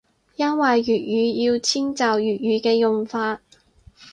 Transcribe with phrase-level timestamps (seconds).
[0.35, 3.39] 因為粵語要遷就粵語嘅用法